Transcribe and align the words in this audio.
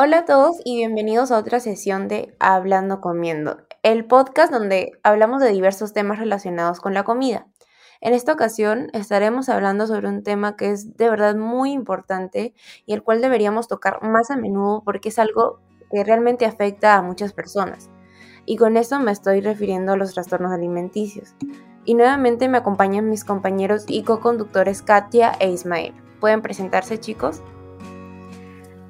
Hola 0.00 0.18
a 0.18 0.24
todos 0.24 0.58
y 0.64 0.76
bienvenidos 0.76 1.32
a 1.32 1.38
otra 1.38 1.58
sesión 1.58 2.06
de 2.06 2.32
Hablando 2.38 3.00
Comiendo, 3.00 3.56
el 3.82 4.04
podcast 4.04 4.52
donde 4.52 4.92
hablamos 5.02 5.42
de 5.42 5.50
diversos 5.50 5.92
temas 5.92 6.20
relacionados 6.20 6.78
con 6.78 6.94
la 6.94 7.02
comida. 7.02 7.48
En 8.00 8.14
esta 8.14 8.32
ocasión 8.32 8.90
estaremos 8.92 9.48
hablando 9.48 9.88
sobre 9.88 10.06
un 10.06 10.22
tema 10.22 10.54
que 10.54 10.70
es 10.70 10.96
de 10.96 11.10
verdad 11.10 11.34
muy 11.34 11.72
importante 11.72 12.54
y 12.86 12.92
el 12.92 13.02
cual 13.02 13.20
deberíamos 13.20 13.66
tocar 13.66 14.00
más 14.00 14.30
a 14.30 14.36
menudo 14.36 14.84
porque 14.84 15.08
es 15.08 15.18
algo 15.18 15.58
que 15.90 16.04
realmente 16.04 16.46
afecta 16.46 16.94
a 16.94 17.02
muchas 17.02 17.32
personas. 17.32 17.90
Y 18.46 18.56
con 18.56 18.76
eso 18.76 19.00
me 19.00 19.10
estoy 19.10 19.40
refiriendo 19.40 19.94
a 19.94 19.96
los 19.96 20.14
trastornos 20.14 20.52
alimenticios. 20.52 21.34
Y 21.84 21.94
nuevamente 21.94 22.48
me 22.48 22.58
acompañan 22.58 23.10
mis 23.10 23.24
compañeros 23.24 23.84
y 23.88 24.04
co-conductores 24.04 24.80
Katia 24.80 25.32
e 25.40 25.50
Ismael. 25.50 25.92
¿Pueden 26.20 26.40
presentarse 26.40 27.00
chicos? 27.00 27.42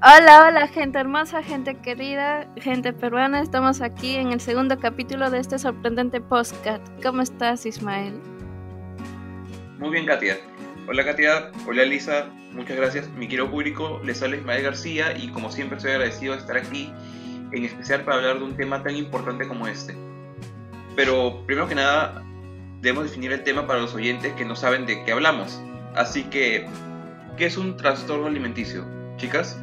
Hola, 0.00 0.46
hola 0.46 0.68
gente 0.68 0.96
hermosa, 0.96 1.42
gente 1.42 1.74
querida, 1.74 2.46
gente 2.54 2.92
peruana. 2.92 3.40
Estamos 3.40 3.80
aquí 3.80 4.14
en 4.14 4.30
el 4.30 4.40
segundo 4.40 4.78
capítulo 4.78 5.28
de 5.28 5.40
este 5.40 5.58
sorprendente 5.58 6.20
podcast. 6.20 6.86
¿Cómo 7.02 7.20
estás, 7.20 7.66
Ismael? 7.66 8.14
Muy 9.80 9.90
bien, 9.90 10.06
Katia. 10.06 10.38
Hola, 10.86 11.04
Katia. 11.04 11.50
Hola, 11.66 11.82
Elisa. 11.82 12.26
Muchas 12.52 12.76
gracias. 12.76 13.08
Mi 13.08 13.26
querido 13.26 13.50
público, 13.50 14.00
les 14.04 14.22
habla 14.22 14.36
Ismael 14.36 14.62
García 14.62 15.18
y 15.18 15.32
como 15.32 15.50
siempre 15.50 15.78
estoy 15.78 15.90
agradecido 15.90 16.34
de 16.34 16.38
estar 16.42 16.56
aquí, 16.56 16.92
en 17.50 17.64
especial 17.64 18.02
para 18.02 18.18
hablar 18.18 18.38
de 18.38 18.44
un 18.44 18.56
tema 18.56 18.80
tan 18.84 18.94
importante 18.94 19.48
como 19.48 19.66
este. 19.66 19.96
Pero 20.94 21.42
primero 21.44 21.66
que 21.66 21.74
nada, 21.74 22.22
debemos 22.80 23.02
definir 23.02 23.32
el 23.32 23.42
tema 23.42 23.66
para 23.66 23.80
los 23.80 23.96
oyentes 23.96 24.32
que 24.34 24.44
no 24.44 24.54
saben 24.54 24.86
de 24.86 25.04
qué 25.04 25.10
hablamos. 25.10 25.60
Así 25.96 26.22
que, 26.22 26.68
¿qué 27.36 27.46
es 27.46 27.56
un 27.56 27.76
trastorno 27.76 28.28
alimenticio? 28.28 28.84
Chicas. 29.16 29.58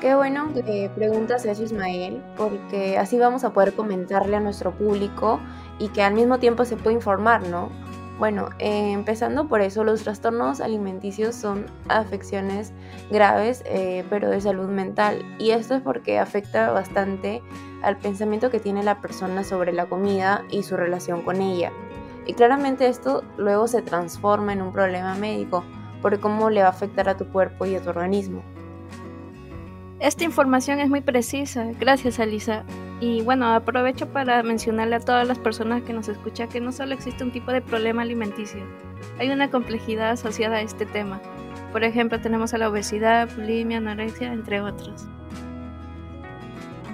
Qué 0.00 0.14
bueno 0.14 0.52
que 0.52 0.90
preguntas 0.94 1.46
eso, 1.46 1.62
Ismael, 1.62 2.22
porque 2.36 2.98
así 2.98 3.18
vamos 3.18 3.44
a 3.44 3.54
poder 3.54 3.72
comentarle 3.72 4.36
a 4.36 4.40
nuestro 4.40 4.72
público 4.72 5.40
y 5.78 5.88
que 5.88 6.02
al 6.02 6.12
mismo 6.12 6.38
tiempo 6.38 6.66
se 6.66 6.76
puede 6.76 6.96
informar, 6.96 7.48
¿no? 7.48 7.70
Bueno, 8.18 8.50
eh, 8.58 8.92
empezando 8.92 9.48
por 9.48 9.62
eso, 9.62 9.84
los 9.84 10.02
trastornos 10.02 10.60
alimenticios 10.60 11.34
son 11.34 11.66
afecciones 11.88 12.72
graves, 13.10 13.62
eh, 13.66 14.04
pero 14.10 14.28
de 14.28 14.40
salud 14.40 14.68
mental. 14.68 15.22
Y 15.38 15.50
esto 15.50 15.74
es 15.74 15.82
porque 15.82 16.18
afecta 16.18 16.70
bastante 16.72 17.42
al 17.82 17.96
pensamiento 17.96 18.50
que 18.50 18.60
tiene 18.60 18.82
la 18.82 19.00
persona 19.00 19.44
sobre 19.44 19.72
la 19.72 19.86
comida 19.86 20.44
y 20.50 20.62
su 20.62 20.76
relación 20.76 21.22
con 21.22 21.40
ella. 21.40 21.72
Y 22.26 22.34
claramente 22.34 22.88
esto 22.88 23.22
luego 23.38 23.66
se 23.66 23.80
transforma 23.80 24.52
en 24.52 24.60
un 24.60 24.72
problema 24.72 25.14
médico, 25.14 25.64
por 26.02 26.20
cómo 26.20 26.50
le 26.50 26.60
va 26.60 26.68
a 26.68 26.70
afectar 26.70 27.08
a 27.08 27.16
tu 27.16 27.26
cuerpo 27.26 27.64
y 27.64 27.76
a 27.76 27.82
tu 27.82 27.88
organismo. 27.88 28.42
Esta 29.98 30.24
información 30.24 30.78
es 30.78 30.90
muy 30.90 31.00
precisa, 31.00 31.68
gracias 31.80 32.20
Alisa. 32.20 32.64
Y 33.00 33.22
bueno, 33.22 33.46
aprovecho 33.54 34.06
para 34.06 34.42
mencionarle 34.42 34.96
a 34.96 35.00
todas 35.00 35.26
las 35.26 35.38
personas 35.38 35.82
que 35.82 35.94
nos 35.94 36.08
escuchan 36.08 36.48
que 36.48 36.60
no 36.60 36.70
solo 36.70 36.92
existe 36.92 37.24
un 37.24 37.32
tipo 37.32 37.50
de 37.50 37.62
problema 37.62 38.02
alimenticio, 38.02 38.62
hay 39.18 39.30
una 39.30 39.50
complejidad 39.50 40.10
asociada 40.10 40.56
a 40.56 40.60
este 40.60 40.84
tema. 40.84 41.20
Por 41.72 41.82
ejemplo, 41.82 42.20
tenemos 42.20 42.52
a 42.52 42.58
la 42.58 42.68
obesidad, 42.68 43.28
bulimia, 43.36 43.78
anorexia, 43.78 44.32
entre 44.32 44.60
otros. 44.60 45.06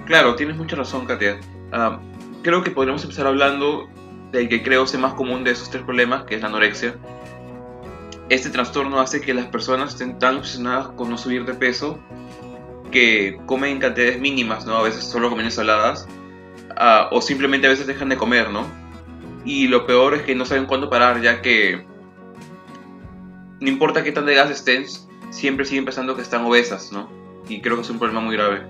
Claro, 0.05 0.35
tienes 0.35 0.55
mucha 0.55 0.77
razón, 0.77 1.05
Katia. 1.05 1.39
Ah, 1.73 1.99
creo 2.41 2.63
que 2.63 2.71
podríamos 2.71 3.03
empezar 3.03 3.27
hablando 3.27 3.89
del 4.31 4.47
que 4.47 4.63
creo 4.63 4.87
ser 4.87 5.01
más 5.01 5.13
común 5.13 5.43
de 5.43 5.51
esos 5.51 5.69
tres 5.69 5.83
problemas, 5.83 6.23
que 6.23 6.35
es 6.35 6.41
la 6.41 6.47
anorexia. 6.47 6.95
Este 8.29 8.49
trastorno 8.49 8.99
hace 8.99 9.19
que 9.19 9.33
las 9.33 9.47
personas 9.47 9.89
estén 9.91 10.17
tan 10.19 10.37
obsesionadas 10.37 10.87
con 10.89 11.09
no 11.09 11.17
subir 11.17 11.45
de 11.45 11.53
peso 11.53 11.99
que 12.93 13.37
comen 13.45 13.79
cantidades 13.79 14.21
mínimas, 14.21 14.65
¿no? 14.65 14.77
A 14.77 14.83
veces 14.83 15.03
solo 15.03 15.29
comen 15.29 15.47
ensaladas, 15.47 16.07
uh, 16.79 17.13
o 17.13 17.21
simplemente 17.21 17.67
a 17.67 17.71
veces 17.71 17.87
dejan 17.87 18.07
de 18.07 18.15
comer, 18.15 18.49
¿no? 18.49 18.65
Y 19.43 19.67
lo 19.67 19.85
peor 19.85 20.13
es 20.13 20.21
que 20.21 20.35
no 20.35 20.45
saben 20.45 20.65
cuándo 20.65 20.89
parar, 20.89 21.21
ya 21.21 21.41
que 21.41 21.85
no 23.59 23.67
importa 23.67 24.03
qué 24.03 24.13
tan 24.13 24.25
de 24.25 24.35
gas 24.35 24.49
estén, 24.49 24.85
siempre 25.31 25.65
siguen 25.65 25.83
pensando 25.83 26.15
que 26.15 26.21
están 26.21 26.45
obesas, 26.45 26.93
¿no? 26.93 27.09
Y 27.49 27.59
creo 27.59 27.75
que 27.75 27.81
es 27.81 27.89
un 27.89 27.99
problema 27.99 28.21
muy 28.21 28.37
grave. 28.37 28.61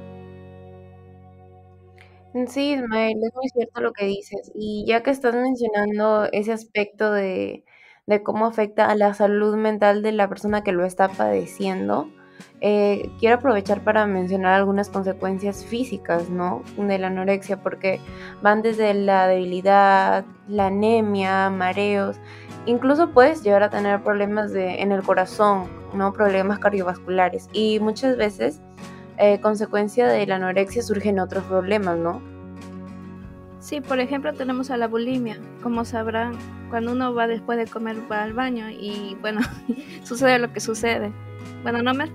Sí, 2.47 2.73
Ismael, 2.73 3.17
es 3.23 3.35
muy 3.35 3.47
cierto 3.49 3.81
lo 3.81 3.93
que 3.93 4.05
dices. 4.05 4.51
Y 4.55 4.85
ya 4.87 5.03
que 5.03 5.11
estás 5.11 5.35
mencionando 5.35 6.27
ese 6.31 6.51
aspecto 6.51 7.11
de 7.11 7.63
cómo 8.23 8.47
afecta 8.47 8.89
a 8.89 8.95
la 8.95 9.13
salud 9.13 9.55
mental 9.55 10.01
de 10.01 10.13
la 10.13 10.27
persona 10.27 10.63
que 10.63 10.71
lo 10.71 10.83
está 10.85 11.09
padeciendo, 11.09 12.09
eh, 12.61 13.11
quiero 13.19 13.35
aprovechar 13.35 13.83
para 13.83 14.05
mencionar 14.05 14.53
algunas 14.53 14.89
consecuencias 14.89 15.65
físicas, 15.65 16.29
¿no? 16.29 16.63
De 16.77 16.97
la 16.97 17.07
anorexia, 17.07 17.61
porque 17.61 17.99
van 18.41 18.61
desde 18.61 18.93
la 18.93 19.27
debilidad, 19.27 20.23
la 20.47 20.67
anemia, 20.67 21.49
mareos, 21.49 22.17
incluso 22.65 23.09
puedes 23.11 23.43
llegar 23.43 23.63
a 23.63 23.69
tener 23.69 24.01
problemas 24.01 24.53
de, 24.53 24.81
en 24.81 24.91
el 24.91 25.03
corazón, 25.03 25.67
¿no? 25.93 26.13
Problemas 26.13 26.59
cardiovasculares. 26.59 27.49
Y 27.51 27.79
muchas 27.79 28.15
veces, 28.15 28.61
eh, 29.17 29.39
consecuencia 29.41 30.07
de 30.07 30.25
la 30.25 30.37
anorexia, 30.37 30.81
surgen 30.81 31.19
otros 31.19 31.43
problemas, 31.43 31.97
¿no? 31.97 32.21
Sí, 33.59 33.79
por 33.79 33.99
ejemplo 33.99 34.33
tenemos 34.33 34.71
a 34.71 34.77
la 34.77 34.87
bulimia. 34.87 35.37
Como 35.61 35.85
sabrán, 35.85 36.37
cuando 36.69 36.91
uno 36.91 37.13
va 37.13 37.27
después 37.27 37.57
de 37.57 37.65
comer 37.65 37.95
va 38.11 38.23
al 38.23 38.33
baño 38.33 38.69
y 38.69 39.15
bueno, 39.21 39.39
sucede 40.03 40.37
lo 40.37 40.51
que 40.51 40.59
sucede. 40.59 41.13
Bueno, 41.63 41.81
no 41.81 41.93
me 41.93 42.05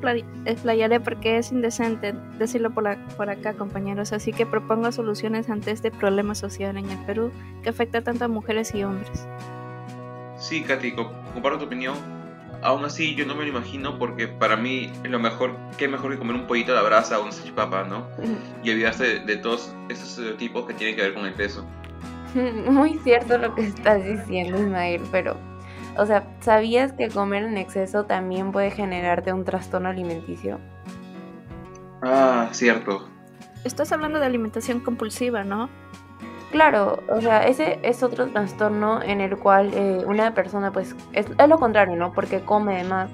explayaré 0.44 1.00
porque 1.00 1.38
es 1.38 1.52
indecente 1.52 2.14
decirlo 2.38 2.70
por, 2.70 2.96
por 3.16 3.30
acá, 3.30 3.54
compañeros, 3.54 4.12
así 4.12 4.32
que 4.32 4.44
propongo 4.44 4.92
soluciones 4.92 5.48
ante 5.48 5.70
este 5.70 5.90
problema 5.90 6.34
social 6.34 6.76
en 6.76 6.90
el 6.90 6.98
Perú 7.06 7.32
que 7.62 7.70
afecta 7.70 8.02
tanto 8.02 8.26
a 8.26 8.28
mujeres 8.28 8.74
y 8.74 8.84
hombres. 8.84 9.26
Sí, 10.38 10.62
Katy, 10.62 10.92
comparto 10.92 11.58
tu 11.58 11.64
opinión. 11.64 11.96
Aún 12.62 12.84
así, 12.84 13.14
yo 13.14 13.24
no 13.24 13.34
me 13.34 13.42
lo 13.44 13.50
imagino 13.50 13.98
porque 13.98 14.26
para 14.26 14.56
mí 14.56 14.90
es 15.04 15.10
lo 15.10 15.18
mejor, 15.18 15.56
qué 15.76 15.86
mejor 15.88 16.12
que 16.12 16.18
comer 16.18 16.34
un 16.34 16.46
pollito 16.46 16.72
a 16.72 16.74
la 16.74 16.82
brasa 16.82 17.18
o 17.18 17.24
un 17.24 17.32
salchipapa, 17.32 17.84
¿no? 17.84 18.06
Y 18.64 18.70
olvidarse 18.70 19.20
de, 19.20 19.36
todos 19.36 19.72
esos 19.88 20.36
tipos 20.38 20.66
que 20.66 20.74
tienen 20.74 20.96
que 20.96 21.02
ver 21.02 21.14
con 21.14 21.24
el 21.24 21.34
peso. 21.34 21.64
Muy 22.34 22.98
cierto 22.98 23.38
lo 23.38 23.54
que 23.54 23.62
estás 23.62 24.04
diciendo, 24.04 24.58
Ismael, 24.58 25.02
pero 25.12 25.36
o 25.98 26.06
sea, 26.06 26.24
¿sabías 26.40 26.92
que 26.92 27.08
comer 27.08 27.42
en 27.42 27.58
exceso 27.58 28.04
también 28.04 28.52
puede 28.52 28.70
generarte 28.70 29.32
un 29.32 29.44
trastorno 29.44 29.88
alimenticio? 29.88 30.58
Ah, 32.02 32.48
cierto. 32.52 33.08
Estás 33.64 33.90
hablando 33.90 34.20
de 34.20 34.26
alimentación 34.26 34.80
compulsiva, 34.80 35.42
¿no? 35.42 35.68
Claro, 36.52 37.02
o 37.10 37.20
sea, 37.20 37.46
ese 37.46 37.78
es 37.82 38.02
otro 38.02 38.28
trastorno 38.28 39.02
en 39.02 39.20
el 39.20 39.36
cual 39.36 39.70
eh, 39.74 40.02
una 40.06 40.34
persona, 40.34 40.72
pues, 40.72 40.94
es, 41.12 41.26
lo 41.46 41.58
contrario, 41.58 41.96
¿no? 41.96 42.12
Porque 42.12 42.40
come 42.40 42.78
de 42.78 42.84
más, 42.84 43.10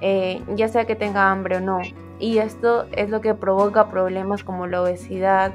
eh, 0.00 0.42
ya 0.56 0.68
sea 0.68 0.84
que 0.84 0.96
tenga 0.96 1.30
hambre 1.30 1.56
o 1.56 1.60
no. 1.60 1.78
Y 2.18 2.38
esto 2.38 2.86
es 2.92 3.08
lo 3.08 3.20
que 3.20 3.34
provoca 3.34 3.88
problemas 3.88 4.42
como 4.42 4.66
la 4.66 4.82
obesidad, 4.82 5.52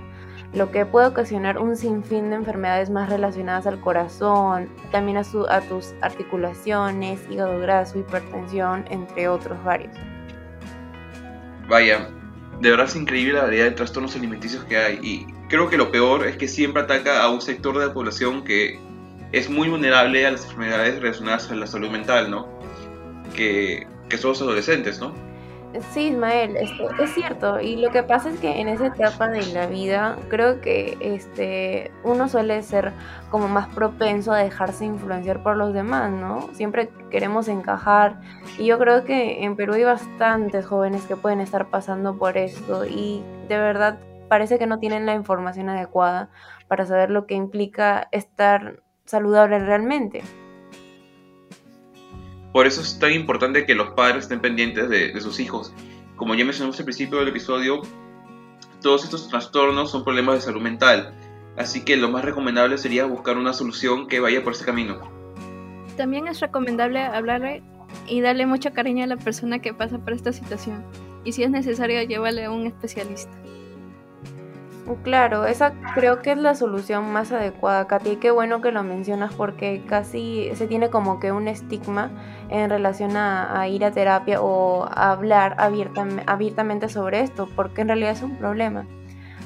lo 0.53 0.71
que 0.71 0.85
puede 0.85 1.07
ocasionar 1.07 1.57
un 1.57 1.77
sinfín 1.77 2.29
de 2.29 2.35
enfermedades 2.35 2.89
más 2.89 3.09
relacionadas 3.09 3.67
al 3.67 3.79
corazón, 3.79 4.69
también 4.91 5.17
a, 5.17 5.21
a 5.49 5.61
tus 5.61 5.93
articulaciones, 6.01 7.21
hígado 7.29 7.59
graso, 7.59 7.99
hipertensión, 7.99 8.85
entre 8.89 9.29
otros 9.29 9.63
varios. 9.63 9.95
Vaya, 11.69 12.09
de 12.59 12.69
verdad 12.69 12.85
es 12.85 12.95
increíble 12.95 13.33
la 13.33 13.43
variedad 13.43 13.65
de 13.65 13.71
trastornos 13.71 14.15
alimenticios 14.15 14.63
que 14.65 14.77
hay 14.77 14.99
y 15.01 15.25
creo 15.47 15.69
que 15.69 15.77
lo 15.77 15.89
peor 15.89 16.27
es 16.27 16.35
que 16.35 16.47
siempre 16.47 16.81
ataca 16.83 17.23
a 17.23 17.29
un 17.29 17.41
sector 17.41 17.77
de 17.77 17.87
la 17.87 17.93
población 17.93 18.43
que 18.43 18.77
es 19.31 19.49
muy 19.49 19.69
vulnerable 19.69 20.25
a 20.25 20.31
las 20.31 20.43
enfermedades 20.43 21.01
relacionadas 21.01 21.49
a 21.49 21.55
la 21.55 21.65
salud 21.65 21.89
mental, 21.89 22.29
¿no? 22.29 22.47
Que, 23.33 23.87
que 24.09 24.17
son 24.17 24.31
los 24.31 24.41
adolescentes, 24.41 24.99
¿no? 24.99 25.13
Sí, 25.91 26.07
Ismael, 26.07 26.57
este, 26.57 26.85
es 26.99 27.13
cierto. 27.13 27.61
Y 27.61 27.77
lo 27.77 27.91
que 27.91 28.03
pasa 28.03 28.29
es 28.29 28.39
que 28.39 28.59
en 28.59 28.67
esa 28.67 28.87
etapa 28.87 29.29
de 29.29 29.45
la 29.53 29.67
vida 29.67 30.17
creo 30.27 30.59
que 30.59 30.97
este, 30.99 31.91
uno 32.03 32.27
suele 32.27 32.61
ser 32.61 32.91
como 33.29 33.47
más 33.47 33.69
propenso 33.73 34.33
a 34.33 34.39
dejarse 34.39 34.83
influenciar 34.83 35.41
por 35.43 35.55
los 35.55 35.73
demás, 35.73 36.11
¿no? 36.11 36.49
Siempre 36.53 36.89
queremos 37.09 37.47
encajar. 37.47 38.19
Y 38.57 38.65
yo 38.65 38.77
creo 38.79 39.05
que 39.05 39.43
en 39.43 39.55
Perú 39.55 39.73
hay 39.73 39.85
bastantes 39.85 40.65
jóvenes 40.65 41.05
que 41.05 41.15
pueden 41.15 41.39
estar 41.39 41.69
pasando 41.69 42.17
por 42.17 42.37
esto 42.37 42.85
y 42.85 43.23
de 43.47 43.57
verdad 43.57 43.97
parece 44.27 44.59
que 44.59 44.67
no 44.67 44.79
tienen 44.79 45.05
la 45.05 45.13
información 45.13 45.69
adecuada 45.69 46.29
para 46.67 46.85
saber 46.85 47.09
lo 47.11 47.25
que 47.27 47.35
implica 47.35 48.09
estar 48.11 48.81
saludable 49.05 49.59
realmente. 49.59 50.21
Por 52.53 52.67
eso 52.67 52.81
es 52.81 52.99
tan 52.99 53.13
importante 53.13 53.65
que 53.65 53.75
los 53.75 53.91
padres 53.91 54.23
estén 54.23 54.41
pendientes 54.41 54.89
de, 54.89 55.19
sus 55.21 55.39
hijos. 55.39 55.73
Como 56.15 56.35
ya 56.35 56.43
mencionamos 56.43 56.77
al 56.79 56.85
principio 56.85 57.19
del 57.19 57.29
episodio, 57.29 57.81
todos 58.81 59.03
estos 59.03 59.29
trastornos 59.29 59.91
son 59.91 60.03
problemas 60.03 60.35
de 60.35 60.41
salud 60.41 60.61
mental, 60.61 61.13
así 61.57 61.83
que 61.85 61.95
lo 61.95 62.09
más 62.09 62.25
recomendable 62.25 62.77
sería 62.77 63.05
buscar 63.05 63.37
una 63.37 63.53
solución 63.53 64.07
que 64.07 64.19
vaya 64.19 64.43
por 64.43 64.53
ese 64.53 64.65
camino. 64.65 64.99
También 65.95 66.27
es 66.27 66.39
recomendable 66.39 67.01
hablarle 67.01 67.63
y 68.07 68.21
darle 68.21 68.45
mucho 68.45 68.71
cariño 68.73 69.03
a 69.03 69.07
la 69.07 69.17
persona 69.17 69.59
que 69.59 69.73
pasa 69.73 69.97
por 69.99 70.13
esta 70.13 70.33
situación. 70.33 70.83
y 71.23 71.33
si 71.33 71.43
es 71.43 71.51
necesario 71.51 72.01
llevarle 72.01 72.45
a 72.45 72.51
un 72.51 72.65
especialista. 72.65 73.40
Claro, 75.03 75.45
esa 75.45 75.73
creo 75.95 76.21
que 76.21 76.31
es 76.31 76.37
la 76.37 76.55
solución 76.55 77.11
más 77.11 77.31
adecuada, 77.31 77.87
Katy. 77.87 78.17
Qué 78.17 78.31
bueno 78.31 78.61
que 78.61 78.71
lo 78.71 78.83
mencionas 78.83 79.33
porque 79.33 79.83
casi 79.87 80.51
se 80.55 80.67
tiene 80.67 80.89
como 80.89 81.19
que 81.19 81.31
un 81.31 81.47
estigma 81.47 82.11
en 82.49 82.69
relación 82.69 83.15
a, 83.15 83.67
ir 83.67 83.85
a 83.85 83.91
terapia 83.91 84.41
o 84.41 84.85
a 84.85 85.11
hablar 85.11 85.55
abiertamente 85.57 86.89
sobre 86.89 87.21
esto, 87.21 87.47
porque 87.55 87.81
en 87.81 87.87
realidad 87.87 88.11
es 88.11 88.23
un 88.23 88.37
problema. 88.37 88.85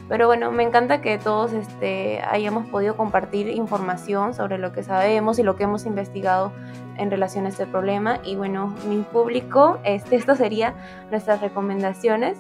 Pero 0.08 0.28
bueno, 0.28 0.52
me 0.52 0.64
encanta 0.64 1.02
que 1.02 1.18
todos 1.18 1.54
este, 1.54 2.22
hayamos 2.30 2.68
podido 2.68 2.96
compartir 2.96 3.48
información 3.48 4.34
sobre 4.34 4.58
lo 4.58 4.72
que 4.72 4.84
sabemos 4.84 5.40
y 5.40 5.44
lo 5.44 5.56
que 5.56 5.64
hemos 5.64 5.86
investigado 5.86 6.52
en 6.98 7.10
relación 7.10 7.46
a 7.46 7.50
este 7.50 7.66
problema. 7.66 8.20
Y 8.24 8.36
bueno, 8.36 8.76
mi 8.88 9.02
público, 9.02 9.80
este, 9.84 10.16
esto 10.16 10.36
sería 10.36 10.76
nuestras 11.10 11.42
recomendaciones. 11.42 12.38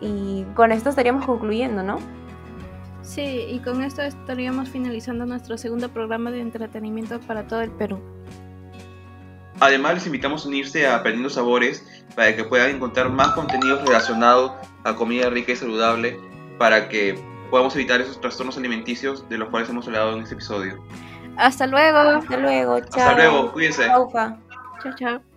Y 0.00 0.44
con 0.54 0.70
esto 0.70 0.90
estaríamos 0.90 1.24
concluyendo, 1.24 1.82
¿no? 1.82 1.98
Sí, 3.04 3.46
y 3.50 3.58
con 3.60 3.84
esto 3.84 4.02
estaríamos 4.02 4.70
finalizando 4.70 5.26
nuestro 5.26 5.58
segundo 5.58 5.90
programa 5.90 6.30
de 6.30 6.40
entretenimiento 6.40 7.20
para 7.20 7.46
todo 7.46 7.60
el 7.60 7.70
Perú. 7.70 8.00
Además, 9.60 9.94
les 9.94 10.06
invitamos 10.06 10.44
a 10.44 10.48
unirse 10.48 10.86
a 10.86 10.96
Aprendiendo 10.96 11.30
Sabores 11.30 11.86
para 12.16 12.34
que 12.34 12.44
puedan 12.44 12.70
encontrar 12.70 13.10
más 13.10 13.32
contenidos 13.32 13.84
relacionados 13.84 14.52
a 14.84 14.96
comida 14.96 15.30
rica 15.30 15.52
y 15.52 15.56
saludable 15.56 16.18
para 16.58 16.88
que 16.88 17.18
podamos 17.50 17.74
evitar 17.76 18.00
esos 18.00 18.20
trastornos 18.20 18.56
alimenticios 18.56 19.28
de 19.28 19.38
los 19.38 19.48
cuales 19.50 19.68
hemos 19.68 19.86
hablado 19.86 20.16
en 20.16 20.22
este 20.22 20.34
episodio. 20.34 20.82
Hasta 21.36 21.66
luego. 21.66 21.98
Hasta 21.98 22.36
luego. 22.36 22.80
Chao. 22.80 23.08
Hasta 23.08 23.14
luego. 23.14 23.52
Cuídense. 23.52 23.84
Chao, 23.84 24.10
chao. 24.98 25.33